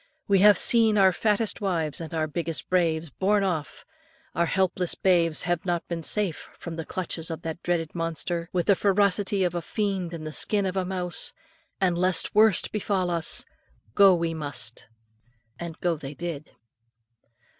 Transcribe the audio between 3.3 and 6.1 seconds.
off; our helpless babes have not been